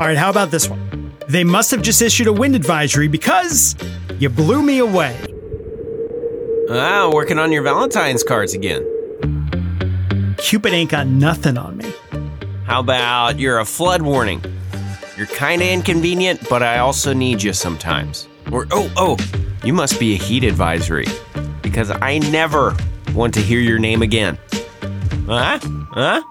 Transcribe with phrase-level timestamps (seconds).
[0.00, 1.12] All right, how about this one?
[1.28, 3.76] They must have just issued a wind advisory because
[4.18, 5.14] you blew me away.
[6.70, 8.82] Ah, working on your Valentine's cards again.
[10.38, 11.92] Cupid ain't got nothing on me.
[12.64, 14.42] How about you're a flood warning?
[15.18, 18.26] You're kinda inconvenient, but I also need you sometimes.
[18.50, 19.18] Or, oh, oh,
[19.64, 21.08] you must be a heat advisory.
[21.60, 22.74] Because I never
[23.12, 24.38] want to hear your name again.
[25.26, 25.58] Huh?
[25.92, 26.22] Huh?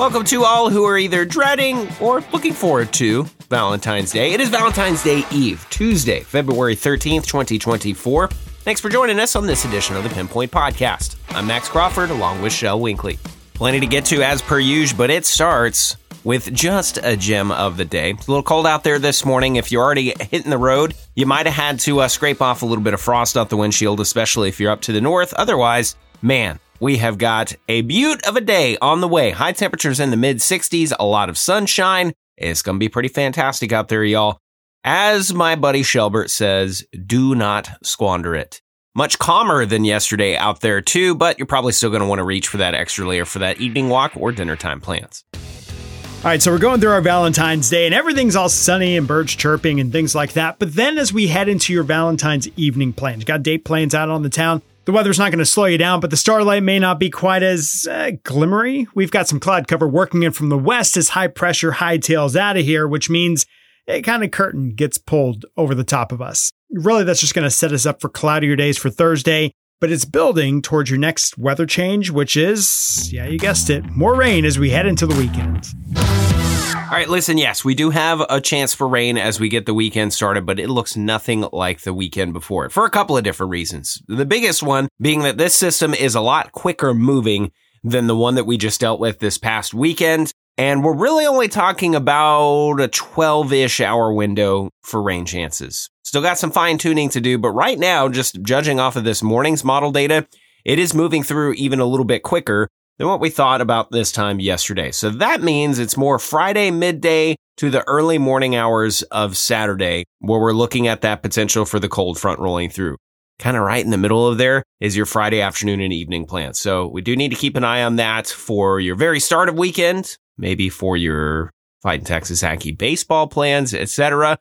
[0.00, 4.32] Welcome to all who are either dreading or looking forward to Valentine's Day.
[4.32, 8.28] It is Valentine's Day Eve, Tuesday, February 13th, 2024.
[8.28, 11.16] Thanks for joining us on this edition of the Pinpoint Podcast.
[11.28, 13.18] I'm Max Crawford along with Shel Winkley.
[13.52, 17.76] Plenty to get to as per usual, but it starts with just a gem of
[17.76, 18.12] the day.
[18.12, 19.56] It's a little cold out there this morning.
[19.56, 22.66] If you're already hitting the road, you might have had to uh, scrape off a
[22.66, 25.34] little bit of frost off the windshield, especially if you're up to the north.
[25.34, 29.30] Otherwise, man, we have got a beaut of a day on the way.
[29.30, 32.12] High temperatures in the mid 60s, a lot of sunshine.
[32.36, 34.38] It's going to be pretty fantastic out there, y'all.
[34.82, 38.62] As my buddy Shelbert says, do not squander it.
[38.94, 42.24] Much calmer than yesterday out there, too, but you're probably still going to want to
[42.24, 45.22] reach for that extra layer for that evening walk or dinner time plans.
[45.32, 49.34] All right, so we're going through our Valentine's Day and everything's all sunny and birds
[49.34, 50.58] chirping and things like that.
[50.58, 54.08] But then as we head into your Valentine's evening plans, you got date plans out
[54.08, 54.60] on the town.
[54.86, 57.42] The weather's not going to slow you down, but the starlight may not be quite
[57.42, 58.86] as uh, glimmery.
[58.94, 62.56] We've got some cloud cover working in from the west as high pressure hightails out
[62.56, 63.44] of here, which means
[63.86, 66.50] a kind of curtain gets pulled over the top of us.
[66.70, 70.04] Really, that's just going to set us up for cloudier days for Thursday, but it's
[70.04, 74.58] building towards your next weather change, which is, yeah, you guessed it, more rain as
[74.58, 76.29] we head into the weekend.
[76.72, 79.74] All right, listen, yes, we do have a chance for rain as we get the
[79.74, 83.50] weekend started, but it looks nothing like the weekend before for a couple of different
[83.50, 84.02] reasons.
[84.08, 88.34] The biggest one being that this system is a lot quicker moving than the one
[88.34, 90.32] that we just dealt with this past weekend.
[90.58, 95.88] And we're really only talking about a 12 ish hour window for rain chances.
[96.02, 99.22] Still got some fine tuning to do, but right now, just judging off of this
[99.22, 100.26] morning's model data,
[100.64, 102.68] it is moving through even a little bit quicker
[103.00, 104.90] than what we thought about this time yesterday.
[104.90, 110.38] So that means it's more Friday midday to the early morning hours of Saturday where
[110.38, 112.98] we're looking at that potential for the cold front rolling through.
[113.38, 116.60] Kind of right in the middle of there is your Friday afternoon and evening plans.
[116.60, 119.54] So we do need to keep an eye on that for your very start of
[119.54, 121.50] weekend, maybe for your
[121.80, 124.38] fighting Texas Aggie baseball plans, etc.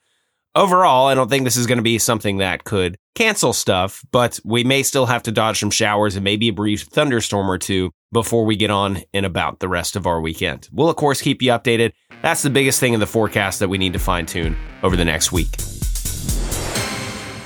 [0.60, 4.42] Overall, I don't think this is going to be something that could cancel stuff, but
[4.44, 7.92] we may still have to dodge some showers and maybe a brief thunderstorm or two
[8.12, 10.68] before we get on and about the rest of our weekend.
[10.74, 11.94] We'll, of course, keep you updated.
[12.22, 15.06] That's the biggest thing in the forecast that we need to fine tune over the
[15.06, 15.48] next week.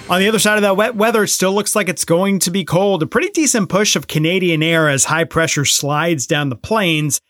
[0.10, 2.50] On the other side of that wet weather, it still looks like it's going to
[2.50, 3.04] be cold.
[3.04, 7.22] A pretty decent push of Canadian air as high pressure slides down the plains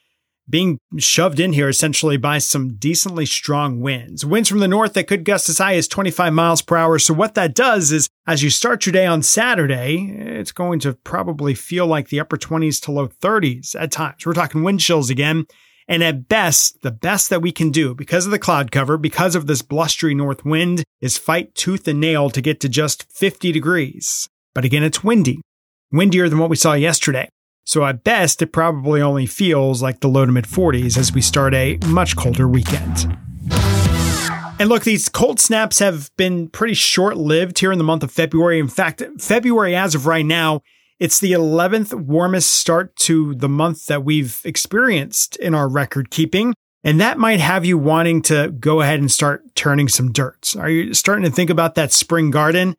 [0.50, 4.26] being shoved in here essentially by some decently strong winds.
[4.26, 7.00] Winds from the north that could gust as high as 25 miles per hour.
[7.00, 10.94] So what that does is as you start your day on Saturday, it's going to
[10.94, 14.26] probably feel like the upper 20s to low 30s at times.
[14.26, 15.46] We're talking wind chills again.
[15.88, 19.36] And at best, the best that we can do because of the cloud cover, because
[19.36, 23.52] of this blustery north wind, is fight tooth and nail to get to just 50
[23.52, 24.30] degrees.
[24.54, 25.42] But again, it's windy,
[25.92, 27.28] windier than what we saw yesterday.
[27.66, 31.22] So at best, it probably only feels like the low to mid 40s as we
[31.22, 33.18] start a much colder weekend.
[34.59, 38.12] And look, these cold snaps have been pretty short lived here in the month of
[38.12, 38.59] February.
[38.59, 40.62] In fact, February, as of right now,
[41.00, 46.53] it's the 11th warmest start to the month that we've experienced in our record keeping.
[46.84, 50.56] And that might have you wanting to go ahead and start turning some dirt.
[50.57, 52.75] Are you starting to think about that spring garden?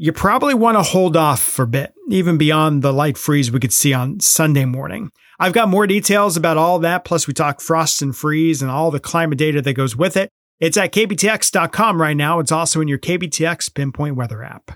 [0.00, 3.58] You probably want to hold off for a bit, even beyond the light freeze we
[3.58, 5.10] could see on Sunday morning.
[5.40, 8.92] I've got more details about all that, plus we talk frost and freeze and all
[8.92, 10.30] the climate data that goes with it.
[10.60, 12.38] It's at kbtx.com right now.
[12.38, 14.70] It's also in your KBTX Pinpoint Weather app.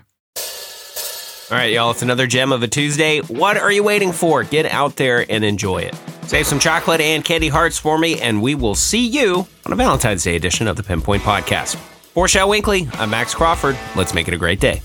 [1.51, 3.19] All right, y'all, it's another gem of a Tuesday.
[3.19, 4.43] What are you waiting for?
[4.43, 5.95] Get out there and enjoy it.
[6.23, 9.75] Save some chocolate and candy hearts for me, and we will see you on a
[9.75, 11.75] Valentine's Day edition of the Pinpoint Podcast.
[12.13, 13.77] For Shel Winkley, I'm Max Crawford.
[13.95, 14.81] Let's make it a great day.